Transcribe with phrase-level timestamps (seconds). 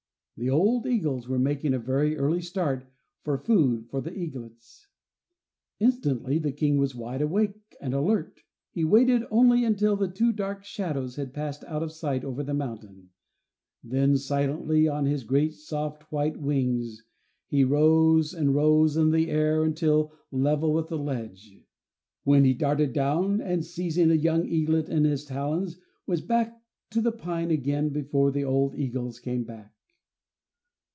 [0.37, 2.87] The old eagles were making a very early start
[3.21, 4.87] for food for the eaglets.
[5.79, 8.41] Instantly the King was wide awake and alert;
[8.71, 12.55] he waited only until the two dark shadows had passed out of sight over the
[12.55, 13.11] mountain,
[13.83, 17.03] then, silently, on his great, soft white wings
[17.45, 21.63] he rose and rose in the air until level with the ledge,
[22.23, 25.77] when he darted down and, seizing a young eaglet in his talons,
[26.07, 26.59] was back
[26.89, 29.75] to the pine again before the old eagles came back.